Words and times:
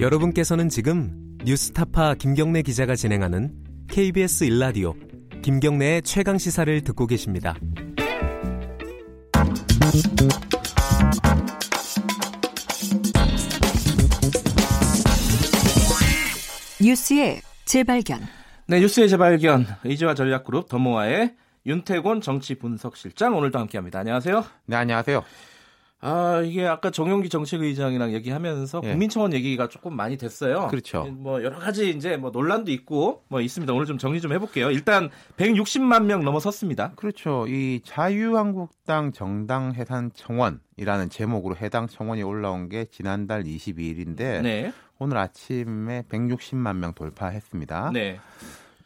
여러분께서는 0.00 0.70
지금 0.70 1.10
뉴스타파 1.44 2.14
김경래 2.14 2.62
기자가 2.62 2.96
진행하는 2.96 3.52
KBS 3.90 4.44
일라디오 4.44 4.94
김경래의 5.42 6.00
최강 6.02 6.38
시사를 6.38 6.80
듣고 6.84 7.06
계십니다. 7.06 7.54
뉴스의 16.80 17.42
재발견. 17.66 18.20
네, 18.68 18.80
뉴스의 18.80 19.10
재발견. 19.10 19.66
의지와 19.84 20.14
전략그룹 20.14 20.70
더모아의 20.70 21.34
윤태곤 21.66 22.22
정치 22.22 22.54
분석실장 22.54 23.36
오늘도 23.36 23.58
함께합니다. 23.58 23.98
안녕하세요. 23.98 24.46
네, 24.64 24.76
안녕하세요. 24.76 25.22
아, 26.02 26.40
이게 26.44 26.66
아까 26.66 26.90
정용기 26.90 27.28
정책의장이랑 27.28 28.12
얘기하면서 28.14 28.80
예. 28.84 28.90
국민청원 28.90 29.34
얘기가 29.34 29.68
조금 29.68 29.94
많이 29.94 30.16
됐어요. 30.16 30.68
그렇죠. 30.68 31.04
뭐 31.04 31.42
여러 31.42 31.58
가지 31.58 31.90
이제 31.90 32.16
뭐 32.16 32.30
논란도 32.30 32.70
있고 32.72 33.22
뭐 33.28 33.40
있습니다. 33.40 33.72
오늘 33.72 33.86
좀 33.86 33.98
정리 33.98 34.20
좀 34.20 34.32
해볼게요. 34.32 34.70
일단 34.70 35.10
160만 35.36 36.04
명 36.04 36.24
넘어섰습니다. 36.24 36.92
그렇죠. 36.96 37.46
이 37.48 37.80
자유한국당 37.84 39.12
정당 39.12 39.74
해산 39.74 40.10
청원이라는 40.14 41.10
제목으로 41.10 41.56
해당 41.56 41.86
청원이 41.86 42.22
올라온 42.22 42.68
게 42.68 42.86
지난달 42.86 43.44
22일인데 43.44 44.40
네. 44.42 44.72
오늘 44.98 45.18
아침에 45.18 46.02
160만 46.08 46.76
명 46.76 46.94
돌파했습니다. 46.94 47.90
네. 47.92 48.18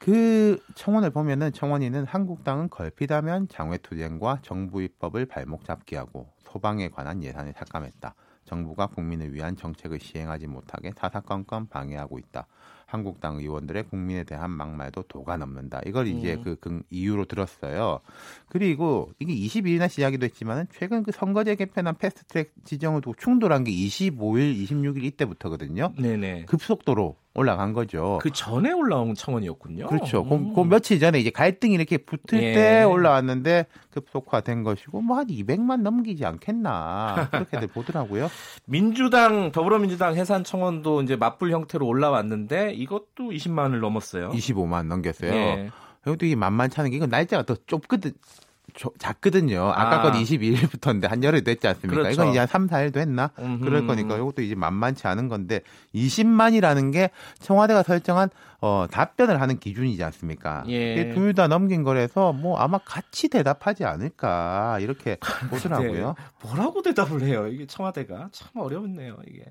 그 0.04 0.62
청원을 0.74 1.08
보면은 1.08 1.50
청원인은 1.50 2.04
한국당은 2.04 2.68
걸핏하면 2.68 3.48
장외투쟁과 3.48 4.40
정부 4.42 4.82
입법을 4.82 5.24
발목 5.24 5.64
잡게 5.64 5.96
하고 5.96 6.28
소방에 6.40 6.90
관한 6.90 7.22
예산을 7.22 7.54
삭감했다. 7.56 8.14
정부가 8.44 8.88
국민을 8.88 9.32
위한 9.32 9.56
정책을 9.56 9.98
시행하지 10.00 10.46
못하게 10.46 10.92
사사건건 10.94 11.68
방해하고 11.68 12.18
있다. 12.18 12.46
한국당 12.94 13.38
의원들의 13.38 13.84
국민에 13.88 14.24
대한 14.24 14.50
막말도 14.50 15.02
도가 15.08 15.36
넘는다. 15.36 15.80
이걸 15.84 16.06
이제 16.06 16.34
음. 16.34 16.42
그, 16.44 16.56
그 16.60 16.82
이유로 16.90 17.24
들었어요. 17.24 18.00
그리고 18.48 19.10
이게 19.18 19.34
22일날 19.34 19.88
시작이도 19.88 20.24
했지만은 20.26 20.66
최근 20.72 21.02
그 21.02 21.10
선거제 21.10 21.56
개편한 21.56 21.96
패스트트랙 21.98 22.52
지정을 22.64 23.00
두고 23.00 23.16
충돌한 23.18 23.64
게 23.64 23.72
25일, 23.72 24.64
26일 24.64 25.02
이때부터거든요. 25.04 25.92
네네. 25.98 26.44
급속도로 26.46 27.16
올라간 27.36 27.72
거죠. 27.72 28.20
그 28.22 28.30
전에 28.30 28.70
올라온 28.70 29.14
청원이었군요. 29.14 29.88
그렇죠. 29.88 30.22
음. 30.30 30.54
그, 30.54 30.62
그, 30.62 30.68
며칠 30.68 31.00
전에 31.00 31.18
이제 31.18 31.30
갈등이 31.30 31.74
이렇게 31.74 31.98
붙을 31.98 32.40
예. 32.40 32.54
때 32.54 32.82
올라왔는데 32.84 33.66
급속화된 33.90 34.62
것이고 34.62 35.00
뭐 35.00 35.14
한 35.16 35.26
200만 35.26 35.82
넘기지 35.82 36.24
않겠나 36.24 37.28
그렇게들 37.30 37.68
보더라고요. 37.74 38.28
민주당 38.66 39.50
더불어민주당 39.50 40.14
해산 40.14 40.44
청원도 40.44 41.02
이제 41.02 41.16
맞불 41.16 41.50
형태로 41.50 41.84
올라왔는데 41.86 42.74
이것도 42.84 43.30
20만을 43.30 43.80
넘었어요. 43.80 44.30
25만 44.30 44.86
넘겼어요. 44.86 45.32
예. 45.32 45.70
이것도 46.06 46.26
이게 46.26 46.36
만만치 46.36 46.78
않은 46.80 46.90
게 46.90 46.96
이건 46.96 47.08
날짜가 47.08 47.44
더 47.44 47.56
좁거든. 47.66 48.12
작거든요. 48.98 49.70
아까 49.70 50.00
아. 50.00 50.02
건 50.02 50.14
22일부터인데 50.14 51.08
한 51.08 51.22
열흘 51.22 51.44
됐지 51.44 51.68
않습니까? 51.68 52.02
그렇죠. 52.02 52.12
이건 52.12 52.28
이제 52.30 52.38
한 52.40 52.48
3, 52.48 52.66
4일도 52.66 52.96
했나? 52.96 53.30
음흠. 53.38 53.64
그럴 53.64 53.86
거니까 53.86 54.16
이것도 54.16 54.42
이제 54.42 54.54
만만치 54.54 55.06
않은 55.06 55.28
건데 55.28 55.60
20만이라는 55.94 56.92
게 56.92 57.10
청와대가 57.38 57.82
설정한 57.82 58.30
어, 58.60 58.86
답변을 58.90 59.40
하는 59.40 59.60
기준이지 59.60 60.02
않습니까? 60.02 60.64
예. 60.68 61.12
둘다 61.14 61.46
넘긴 61.46 61.84
거라서 61.84 62.32
뭐 62.32 62.58
아마 62.58 62.78
같이 62.78 63.28
대답하지 63.28 63.84
않을까 63.84 64.78
이렇게 64.80 65.18
보더라고요. 65.50 66.16
뭐라고 66.42 66.82
대답을 66.82 67.22
해요? 67.22 67.46
이게 67.46 67.66
청와대가 67.66 68.28
참 68.32 68.48
어렵네요, 68.56 69.18
이게. 69.28 69.44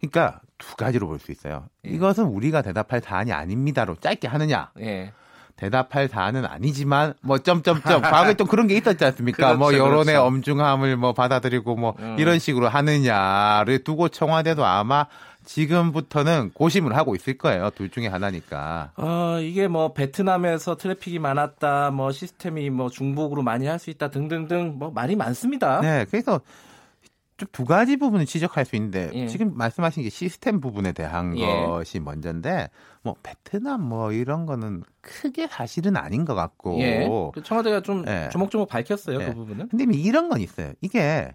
그러니까 0.00 0.40
두 0.58 0.76
가지로 0.76 1.06
볼 1.08 1.18
수 1.18 1.32
있어요. 1.32 1.66
예. 1.86 1.90
이것은 1.90 2.24
우리가 2.24 2.62
대답할 2.62 3.00
사안이 3.00 3.32
아닙니다로 3.32 3.96
짧게 3.96 4.28
하느냐. 4.28 4.70
예. 4.80 5.12
대답할 5.56 6.08
사안은 6.08 6.44
아니지만 6.44 7.14
뭐 7.22 7.38
점점점 7.38 8.02
과거에 8.02 8.34
또 8.34 8.44
그런 8.44 8.66
게 8.66 8.76
있었지 8.76 9.02
않습니까? 9.06 9.38
그렇죠, 9.56 9.58
뭐 9.58 9.72
여론의 9.72 10.04
그렇죠. 10.14 10.22
엄중함을 10.24 10.96
뭐 10.98 11.14
받아들이고 11.14 11.76
뭐 11.76 11.94
음. 11.98 12.16
이런 12.18 12.38
식으로 12.38 12.68
하느냐를 12.68 13.82
두고 13.82 14.08
청와대도 14.10 14.64
아마 14.66 15.06
지금부터는 15.46 16.50
고심을 16.52 16.94
하고 16.96 17.14
있을 17.14 17.38
거예요. 17.38 17.70
둘 17.74 17.88
중에 17.90 18.08
하나니까. 18.08 18.90
어, 18.96 19.38
이게 19.40 19.68
뭐 19.68 19.92
베트남에서 19.94 20.76
트래픽이 20.76 21.18
많았다, 21.20 21.90
뭐 21.92 22.12
시스템이 22.12 22.68
뭐 22.70 22.90
중복으로 22.90 23.42
많이 23.42 23.66
할 23.66 23.78
수 23.78 23.88
있다 23.90 24.08
등등등 24.10 24.74
뭐 24.78 24.90
말이 24.90 25.16
많습니다. 25.16 25.80
네, 25.80 26.04
그래서 26.10 26.40
좀 27.36 27.48
두 27.52 27.64
가지 27.64 27.96
부분을 27.96 28.26
지적할 28.26 28.64
수 28.64 28.76
있는데 28.76 29.10
예. 29.12 29.26
지금 29.28 29.56
말씀하신 29.56 30.02
게 30.02 30.10
시스템 30.10 30.60
부분에 30.60 30.92
대한 30.92 31.36
예. 31.38 31.44
것이 31.66 32.00
먼저인데 32.00 32.70
뭐 33.02 33.14
베트남 33.22 33.82
뭐 33.82 34.12
이런 34.12 34.46
거는 34.46 34.82
크게 35.02 35.46
사실은 35.46 35.96
아닌 35.96 36.24
것 36.24 36.34
같고 36.34 36.78
예. 36.80 37.08
그 37.34 37.42
청와대가 37.42 37.82
좀 37.82 38.04
예. 38.08 38.28
조목조목 38.32 38.68
밝혔어요 38.68 39.18
그 39.18 39.24
예. 39.24 39.34
부분은. 39.34 39.68
근데 39.68 39.84
이런 39.96 40.28
건 40.28 40.40
있어요. 40.40 40.72
이게 40.80 41.30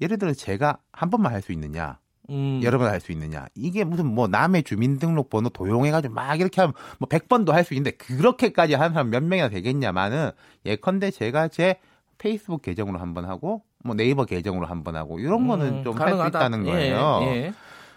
예를 0.00 0.18
들어 0.18 0.32
제가 0.32 0.78
한 0.92 1.10
번만 1.10 1.32
할 1.32 1.40
수 1.42 1.52
있느냐. 1.52 1.98
음. 2.30 2.60
여러 2.62 2.78
번 2.78 2.88
할 2.88 3.00
수 3.00 3.12
있느냐. 3.12 3.46
이게 3.54 3.84
무슨 3.84 4.06
뭐 4.06 4.26
남의 4.26 4.62
주민등록번호 4.64 5.50
도용해가지고 5.50 6.14
막 6.14 6.40
이렇게 6.40 6.62
하면 6.62 6.74
뭐 6.98 7.08
100번도 7.08 7.50
할 7.52 7.64
수 7.64 7.74
있는데 7.74 7.92
그렇게까지 7.92 8.74
하는 8.74 8.92
사람 8.92 9.10
몇 9.10 9.22
명이나 9.22 9.48
되겠냐마는 9.50 10.30
예컨대 10.66 11.10
제가 11.10 11.48
제 11.48 11.76
페이스북 12.18 12.62
계정으로 12.62 12.98
한번 12.98 13.24
하고 13.26 13.62
뭐 13.84 13.94
네이버 13.94 14.24
계정으로 14.24 14.66
한번 14.66 14.96
하고 14.96 15.20
이런 15.20 15.42
음, 15.42 15.48
거는 15.48 15.66
음, 15.66 15.84
좀할 15.84 16.16
수 16.16 16.26
있다는 16.26 16.66
예, 16.66 16.70
거예요. 16.70 17.18
예, 17.22 17.26
예. 17.26 17.52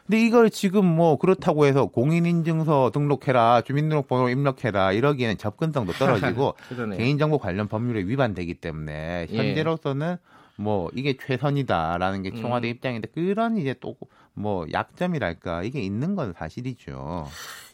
근데 0.05 0.21
이걸 0.21 0.49
지금 0.49 0.85
뭐 0.85 1.17
그렇다고 1.17 1.65
해서 1.65 1.87
공인인증서 1.87 2.91
등록해라, 2.91 3.61
주민등록번호 3.61 4.29
입력해라 4.29 4.93
이러기에는 4.93 5.37
접근성도 5.37 5.91
떨어지고 5.99 6.55
개인정보 6.95 7.39
관련 7.39 7.67
법률에 7.67 8.01
위반되기 8.01 8.53
때문에 8.53 9.27
예. 9.29 9.37
현재로서는 9.37 10.17
뭐 10.55 10.89
이게 10.93 11.17
최선이다라는 11.17 12.23
게 12.23 12.33
청와대 12.35 12.67
음. 12.67 12.71
입장인데 12.71 13.07
그런 13.13 13.57
이제 13.57 13.73
또 13.79 13.95
뭐 14.37 14.67
약점이랄까 14.71 15.63
이게 15.63 15.81
있는 15.81 16.15
건 16.15 16.31
사실이죠. 16.33 17.27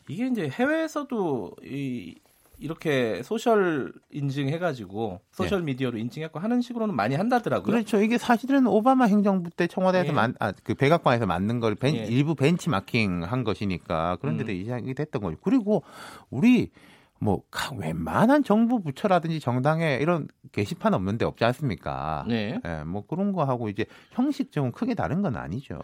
이게 0.08 0.28
이제 0.28 0.50
해외에서도 0.50 1.52
이 1.64 2.16
이렇게 2.64 3.22
social 3.24 3.92
인증해가지고 4.10 5.20
social 5.32 5.60
네. 5.60 5.66
미디어로 5.66 5.98
인증했고 5.98 6.40
하는 6.40 6.62
식으로는 6.62 6.96
많이 6.96 7.14
한다더라고요. 7.14 7.70
그렇죠. 7.70 8.02
이게 8.02 8.18
사실은 8.18 8.68
오바마 8.68 9.04
행정부 9.06 9.50
때 9.50 9.68
청와대에서 9.68 10.08
예. 10.08 10.12
만, 10.14 10.34
아, 10.40 10.54
그 10.64 10.74
백악관에서 10.74 11.26
만든 11.26 11.60
걸 11.60 11.76
벤, 11.76 11.94
예. 11.94 12.06
일부 12.06 12.36
벤치마킹 12.36 13.26
한 13.26 13.44
것이니까 13.44 14.16
그런데도 14.22 14.54
음. 14.54 14.56
이상이 14.56 14.94
됐던 14.94 15.22
거죠. 15.22 15.38
그리고 15.42 15.84
우리 16.30 16.72
뭐 17.20 17.42
웬만한 17.78 18.46
정부 18.46 18.82
부처라든지 18.82 19.42
정당에 19.42 19.98
이런 20.02 20.30
게시판 20.54 20.94
없는 20.94 21.18
데 21.18 21.26
없지 21.26 21.44
않습니까? 21.44 22.24
네. 22.30 22.62
예, 22.66 22.84
뭐 22.86 23.06
그런 23.06 23.34
거 23.34 23.44
하고 23.44 23.68
이제 23.68 23.86
형식적은 24.12 24.72
크게 24.72 24.94
다른 24.94 25.22
건 25.22 25.36
아니죠. 25.36 25.80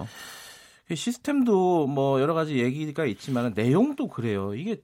시스템도 0.94 1.88
뭐 1.88 2.22
여러 2.22 2.34
가지 2.34 2.58
얘기가 2.58 3.06
있지만 3.06 3.52
내용도 3.54 4.08
그래요. 4.08 4.56
이게 4.56 4.82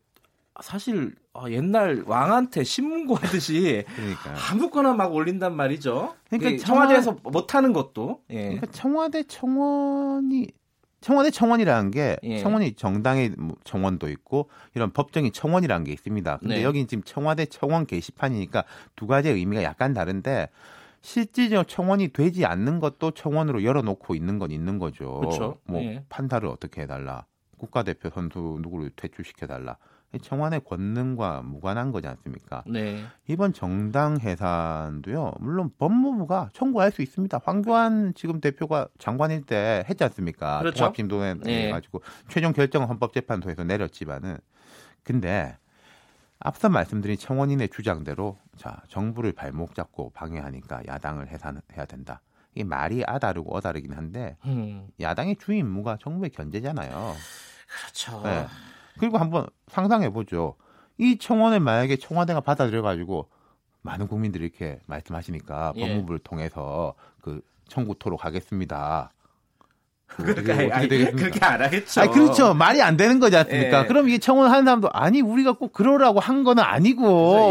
사실 0.61 1.15
어, 1.35 1.49
옛날 1.49 2.01
왕한테 2.07 2.63
신문 2.63 3.05
고하듯이 3.07 3.83
그러니까. 3.93 4.33
아무거나 4.49 4.93
막 4.93 5.13
올린단 5.13 5.53
말이죠. 5.53 6.15
그러니까 6.29 6.65
청와대에서 6.65 7.17
못하는 7.23 7.73
것도. 7.73 8.21
예. 8.29 8.43
그러니까 8.43 8.67
청와대 8.71 9.23
청원이 9.23 10.47
청와대 11.01 11.29
청원이라는 11.31 11.91
게 11.91 12.15
예. 12.23 12.39
청원이 12.39 12.73
정당의 12.75 13.33
뭐 13.37 13.57
청원도 13.65 14.09
있고 14.09 14.49
이런 14.75 14.91
법정의 14.91 15.31
청원이라는 15.31 15.83
게 15.83 15.91
있습니다. 15.91 16.37
근데 16.37 16.55
네. 16.55 16.63
여기는 16.63 16.87
지금 16.87 17.03
청와대 17.03 17.45
청원 17.45 17.85
게시판이니까 17.85 18.63
두 18.95 19.05
가지의 19.05 19.35
의미가 19.35 19.61
약간 19.63 19.93
다른데 19.93 20.49
실질적 21.01 21.67
청원이 21.67 22.13
되지 22.13 22.45
않는 22.45 22.79
것도 22.79 23.11
청원으로 23.11 23.63
열어놓고 23.63 24.15
있는 24.15 24.39
건 24.39 24.51
있는 24.51 24.79
거죠. 24.79 25.19
그렇죠. 25.19 25.57
뭐 25.65 25.81
예. 25.83 26.03
판사를 26.07 26.47
어떻게 26.47 26.83
해달라, 26.83 27.25
국가대표 27.57 28.09
선수 28.09 28.57
누구를 28.61 28.89
퇴출시켜달라. 28.95 29.77
청와대 30.19 30.59
권능과 30.59 31.41
무관한 31.43 31.91
거지 31.91 32.07
않습니까? 32.07 32.63
네. 32.67 33.03
이번 33.27 33.53
정당 33.53 34.19
해산도요. 34.19 35.33
물론 35.39 35.71
법무부가 35.77 36.49
청구할 36.53 36.91
수 36.91 37.01
있습니다. 37.01 37.39
황교안 37.43 38.13
지금 38.15 38.39
대표가 38.41 38.87
장관일 38.97 39.45
때 39.45 39.83
했지 39.89 40.03
않습니까? 40.03 40.59
그렇죠. 40.59 40.77
통합진도에 40.77 41.35
네. 41.43 41.69
가지고 41.71 42.01
최종 42.29 42.53
결정은 42.53 42.87
헌법재판소에서 42.87 43.63
내렸지만은 43.63 44.37
근데 45.03 45.57
앞서 46.39 46.69
말씀드린 46.69 47.17
청원인의 47.17 47.69
주장대로 47.69 48.37
자 48.57 48.81
정부를 48.87 49.31
발목 49.31 49.75
잡고 49.75 50.11
방해하니까 50.11 50.81
야당을 50.87 51.27
해산해야 51.29 51.85
된다. 51.87 52.21
이 52.55 52.63
말이 52.63 53.03
아다르고 53.05 53.55
어다르긴 53.55 53.93
한데 53.93 54.37
음. 54.45 54.87
야당의 54.99 55.35
주 55.37 55.53
임무가 55.53 55.97
정부의 56.01 56.29
견제잖아요. 56.31 57.15
그렇죠. 57.67 58.21
네. 58.23 58.47
그리고 58.99 59.17
한번 59.17 59.47
상상해 59.67 60.09
보죠. 60.11 60.55
이 60.97 61.17
청원을 61.17 61.59
만약에 61.59 61.97
청와대가 61.97 62.39
받아들여 62.41 62.81
가지고 62.81 63.29
많은 63.81 64.07
국민들이 64.07 64.45
이렇게 64.45 64.79
말씀하시니까 64.87 65.73
예. 65.75 65.87
법무부를 65.87 66.19
통해서 66.19 66.93
그 67.21 67.41
청구토록 67.67 68.25
하겠습니다. 68.25 69.11
그렇게, 70.07 70.71
아니, 70.71 70.87
그렇게 70.87 71.43
안 71.43 71.61
하겠죠. 71.61 72.01
아 72.01 72.07
그렇죠. 72.07 72.53
말이 72.53 72.81
안 72.81 72.95
되는 72.95 73.19
거지 73.19 73.35
않습니까? 73.37 73.81
예. 73.83 73.85
그럼 73.87 74.07
이게 74.07 74.19
청원 74.19 74.51
하는 74.51 74.63
사람도 74.63 74.89
아니 74.93 75.21
우리가 75.21 75.53
꼭 75.53 75.73
그러라고 75.73 76.19
한 76.19 76.43
거는 76.43 76.63
아니고 76.63 77.01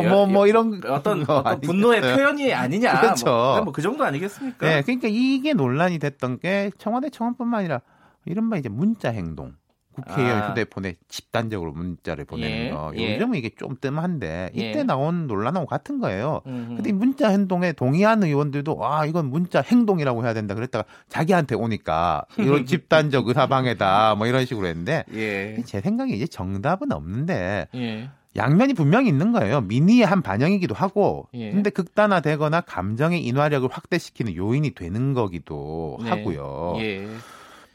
뭐뭐 0.02 0.26
뭐 0.26 0.46
이런 0.46 0.80
어떤, 0.86 1.28
어떤 1.28 1.60
분노의 1.60 2.00
표현이 2.00 2.54
아니냐. 2.54 3.00
그렇죠. 3.00 3.26
뭐, 3.26 3.60
뭐그 3.64 3.82
정도 3.82 4.04
아니겠습니까? 4.04 4.66
네, 4.66 4.82
그러니까 4.82 5.08
이게 5.10 5.52
논란이 5.52 5.98
됐던 5.98 6.38
게 6.38 6.70
청와대 6.78 7.10
청원뿐만 7.10 7.60
아니라 7.60 7.80
이른바 8.24 8.56
이제 8.56 8.68
문자 8.68 9.10
행동. 9.10 9.54
국회의원 9.94 10.42
아. 10.42 10.50
휴대폰에 10.50 10.96
집단적으로 11.08 11.72
문자를 11.72 12.24
보내는 12.24 12.66
예. 12.66 12.70
거. 12.70 12.92
요즘은 12.94 13.34
예. 13.34 13.38
이게 13.38 13.50
좀 13.56 13.76
뜸한데 13.80 14.50
이때 14.54 14.78
예. 14.80 14.82
나온 14.82 15.26
논란하고 15.26 15.66
같은 15.66 15.98
거예요. 16.00 16.42
음흠. 16.46 16.76
근데 16.76 16.92
문자 16.92 17.28
행동에 17.28 17.72
동의하는 17.72 18.28
의원들도 18.28 18.78
아 18.84 19.06
이건 19.06 19.30
문자 19.30 19.60
행동이라고 19.60 20.24
해야 20.24 20.34
된다 20.34 20.54
그랬다가 20.54 20.84
자기한테 21.08 21.54
오니까 21.54 22.24
이런 22.38 22.66
집단적 22.66 23.28
의사방해다 23.28 24.14
뭐 24.16 24.26
이런 24.26 24.44
식으로 24.44 24.66
했는데 24.66 25.04
예. 25.14 25.62
제 25.64 25.80
생각에 25.80 26.12
이제 26.12 26.26
정답은 26.26 26.92
없는데 26.92 27.68
예. 27.74 28.10
양면이 28.36 28.74
분명히 28.74 29.08
있는 29.08 29.32
거예요. 29.32 29.60
민의의 29.60 30.04
한 30.04 30.20
반영이기도 30.20 30.74
하고, 30.74 31.28
예. 31.34 31.52
근데 31.52 31.70
극단화되거나 31.70 32.62
감정의 32.62 33.24
인화력을 33.24 33.68
확대시키는 33.70 34.34
요인이 34.34 34.72
되는 34.72 35.14
거기도 35.14 35.98
네. 36.02 36.10
하고요. 36.10 36.74
예. 36.78 37.06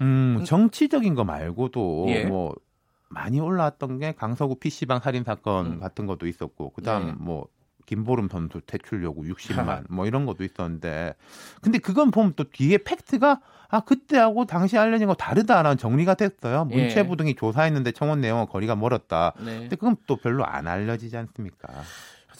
음, 0.01 0.43
정치적인 0.45 1.15
거 1.15 1.23
말고도 1.23 2.05
예. 2.09 2.25
뭐 2.25 2.55
많이 3.09 3.39
올라왔던 3.39 3.99
게 3.99 4.11
강서구 4.13 4.55
PC방 4.55 5.01
살인 5.01 5.23
사건 5.23 5.65
음. 5.73 5.79
같은 5.79 6.05
것도 6.05 6.27
있었고 6.27 6.71
그다음 6.71 7.05
네. 7.07 7.13
뭐 7.17 7.47
김보름 7.85 8.29
선수 8.29 8.61
퇴출 8.67 9.03
요구 9.03 9.23
60만 9.23 9.85
뭐 9.89 10.05
이런 10.05 10.27
것도 10.27 10.43
있었는데 10.43 11.15
근데 11.61 11.79
그건 11.79 12.11
보면 12.11 12.33
또 12.35 12.43
뒤에 12.43 12.77
팩트가 12.77 13.41
아 13.67 13.79
그때하고 13.79 14.45
당시 14.45 14.77
알려진 14.77 15.07
거 15.07 15.15
다르다라는 15.15 15.77
정리가 15.77 16.13
됐어요. 16.13 16.67
예. 16.71 16.75
문체부 16.75 17.17
등이 17.17 17.35
조사했는데 17.35 17.91
청원 17.91 18.21
내용은 18.21 18.45
거리가 18.45 18.75
멀었다. 18.75 19.33
네. 19.43 19.61
근데 19.61 19.75
그건 19.75 19.95
또 20.05 20.17
별로 20.17 20.45
안 20.45 20.67
알려지지 20.67 21.17
않습니까? 21.17 21.67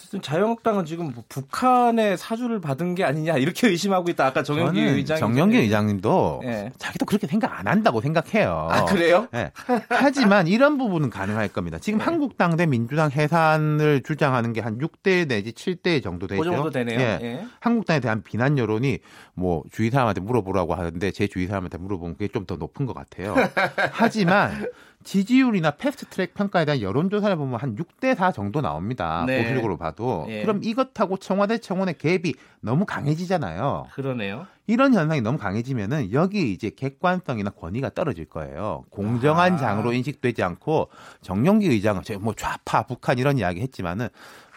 어쨌든 0.00 0.22
자유한국당은 0.22 0.86
지금 0.86 1.12
뭐 1.12 1.22
북한의 1.28 2.16
사주를 2.16 2.60
받은 2.60 2.94
게 2.94 3.04
아니냐 3.04 3.36
이렇게 3.36 3.68
의심하고 3.68 4.08
있다. 4.10 4.24
아까 4.26 4.42
정영기 4.42 4.80
의장 4.80 5.18
정영기 5.18 5.58
의장님도 5.58 6.40
네. 6.42 6.72
자기도 6.78 7.04
그렇게 7.04 7.26
생각 7.26 7.58
안 7.58 7.66
한다고 7.68 8.00
생각해요. 8.00 8.68
아 8.70 8.84
그래요? 8.86 9.28
네. 9.30 9.52
하지만 9.90 10.46
이런 10.46 10.78
부분은 10.78 11.10
가능할 11.10 11.48
겁니다. 11.48 11.78
지금 11.78 11.98
네. 11.98 12.04
한국당 12.06 12.56
대 12.56 12.64
민주당 12.66 13.10
해산을 13.10 14.02
주장하는 14.02 14.52
게 14.54 14.60
한 14.60 14.78
6대 14.78 15.26
내지 15.26 15.52
7대 15.52 16.02
정도 16.02 16.26
되죠. 16.26 16.42
그 16.42 16.44
정도 16.50 16.70
되네요. 16.70 17.00
예. 17.00 17.18
예. 17.22 17.46
한국당에 17.60 17.98
대한 18.00 18.22
비난 18.22 18.58
여론이 18.58 18.98
뭐 19.34 19.62
주위 19.72 19.90
사람한테 19.90 20.20
물어보라고 20.20 20.74
하는데 20.74 21.10
제 21.12 21.26
주위 21.26 21.46
사람한테 21.46 21.78
물어보면 21.78 22.14
그게 22.16 22.28
좀 22.28 22.40
더 22.46 22.56
높은 22.56 22.84
것 22.86 22.94
같아요. 22.94 23.34
하지만 23.92 24.66
지지율이나 25.04 25.72
패스트트랙 25.72 26.34
평가에 26.34 26.64
대한 26.64 26.80
여론조사를 26.82 27.34
보면 27.36 27.58
한 27.58 27.76
6대 27.76 28.14
4 28.14 28.32
정도 28.32 28.60
나옵니다. 28.60 29.24
네. 29.26 29.42
보수적으로 29.42 29.76
봐도. 29.76 30.24
네. 30.28 30.42
그럼 30.42 30.60
이것하고 30.62 31.16
청와대 31.16 31.58
청원의 31.58 31.94
갭이 31.94 32.34
너무 32.60 32.84
강해지잖아요. 32.84 33.86
그러네요. 33.92 34.46
이런 34.70 34.94
현상이 34.94 35.20
너무 35.20 35.36
강해지면은 35.36 36.12
여기 36.12 36.52
이제 36.52 36.70
객관성이나 36.70 37.50
권위가 37.50 37.90
떨어질 37.90 38.24
거예요. 38.26 38.84
공정한 38.90 39.54
아. 39.54 39.56
장으로 39.56 39.92
인식되지 39.92 40.42
않고 40.44 40.88
정영기 41.22 41.66
의장은 41.66 42.02
뭐 42.20 42.34
좌파 42.36 42.82
북한 42.84 43.18
이런 43.18 43.36
이야기 43.38 43.60
했지만은 43.60 44.08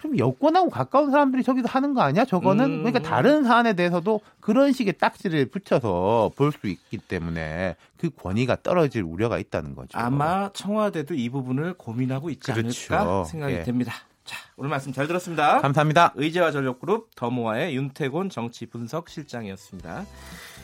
좀 0.04 0.18
여권하고 0.18 0.70
가까운 0.70 1.12
사람들이 1.12 1.44
저기서 1.44 1.70
하는 1.70 1.94
거 1.94 2.02
아니야? 2.02 2.26
저거는 2.26 2.66
음. 2.66 2.84
그러니까 2.84 3.00
다른 3.00 3.44
사안에 3.46 3.74
대해서도 3.74 4.20
그런 4.42 4.74
식의 4.74 4.98
딱지를 5.00 5.46
붙여서 5.46 6.32
볼 6.36 6.52
수 6.52 6.68
있기 6.68 6.98
때문에 6.98 7.76
그 7.98 8.10
권위가 8.10 8.58
떨어질 8.64 9.02
우려가 9.04 9.40
있다는 9.40 9.74
거죠. 9.76 9.98
아마 9.98 10.50
청와대도 10.54 11.14
이 11.16 11.30
부분을 11.30 11.74
고민하고 11.76 12.30
있지 12.30 12.52
그렇죠. 12.52 12.94
않을까 12.94 13.24
생각이 13.24 13.54
예. 13.56 13.64
됩니다. 13.64 13.94
자, 14.24 14.38
오늘 14.56 14.70
말씀 14.70 14.94
잘 14.94 15.08
들었습니다. 15.08 15.60
감사합니다. 15.60 16.14
의제와 16.16 16.52
전력그룹 16.52 17.16
더모아의 17.16 17.76
윤태곤 17.76 18.30
정치 18.30 18.66
분석 18.66 19.10
실장이었습니다. 19.10 20.06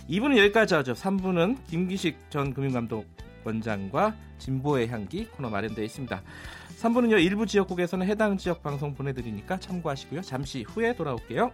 2부는 0.09 0.37
여기까지 0.37 0.75
하죠. 0.75 0.93
3부는 0.93 1.57
김기식 1.67 2.17
전 2.29 2.53
금융감독 2.53 3.05
원장과 3.43 4.15
진보의 4.37 4.87
향기 4.87 5.25
코너 5.25 5.49
마련되어 5.49 5.83
있습니다. 5.83 6.21
3부는요 6.81 7.21
일부 7.23 7.45
지역국에서는 7.45 8.07
해당 8.07 8.37
지역 8.37 8.63
방송 8.63 8.95
보내드리니까 8.95 9.59
참고하시고요. 9.59 10.21
잠시 10.21 10.63
후에 10.63 10.95
돌아올게요. 10.95 11.51